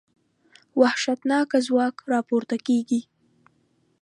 وحشتناکه 0.79 1.57
ځواک 1.67 1.95
راپورته 2.13 2.57
کېږي. 2.67 3.01